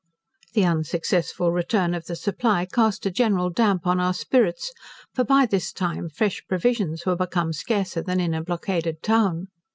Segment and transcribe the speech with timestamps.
[0.53, 4.73] The unsuccessful return of the 'Supply' cast a general damp on our spirits,
[5.13, 9.49] for by this time fresh provisions were become scarcer than in a blockaded town.